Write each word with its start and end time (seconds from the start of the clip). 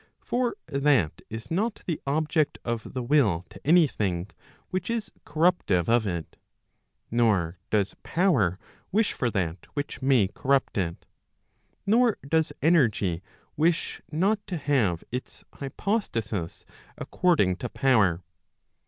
For 0.19 0.55
that 0.65 1.21
is 1.29 1.51
not 1.51 1.83
the 1.85 2.01
object 2.07 2.57
of 2.65 2.95
the 2.95 3.03
will 3.03 3.45
to 3.51 3.61
any 3.63 3.85
thing 3.85 4.31
which 4.71 4.89
is 4.89 5.11
corruptive 5.25 5.87
of 5.87 6.07
it, 6.07 6.37
nor 7.11 7.59
does 7.69 7.95
power 8.01 8.57
wish 8.91 9.13
for 9.13 9.29
that 9.29 9.67
which 9.75 10.01
may 10.01 10.27
corrupt 10.33 10.79
it, 10.79 11.05
nor 11.85 12.17
does 12.27 12.51
energy 12.63 13.21
wish 13.55 14.01
not 14.11 14.39
to 14.47 14.57
have 14.57 15.03
its 15.11 15.43
hypostasis 15.53 16.65
according 16.97 17.57
to 17.57 17.69
power. 17.69 18.23